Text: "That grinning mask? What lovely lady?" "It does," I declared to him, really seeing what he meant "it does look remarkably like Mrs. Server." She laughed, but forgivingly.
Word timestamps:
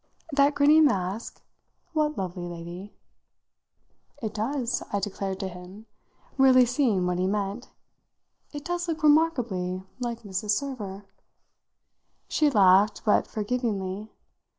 "That 0.31 0.55
grinning 0.55 0.85
mask? 0.85 1.43
What 1.93 2.17
lovely 2.17 2.47
lady?" 2.47 2.95
"It 4.19 4.33
does," 4.33 4.81
I 4.91 4.99
declared 4.99 5.39
to 5.41 5.47
him, 5.47 5.85
really 6.39 6.65
seeing 6.65 7.05
what 7.05 7.19
he 7.19 7.27
meant 7.27 7.69
"it 8.51 8.65
does 8.65 8.87
look 8.87 9.03
remarkably 9.03 9.83
like 9.99 10.23
Mrs. 10.23 10.57
Server." 10.57 11.05
She 12.27 12.49
laughed, 12.49 13.03
but 13.05 13.27
forgivingly. 13.27 14.09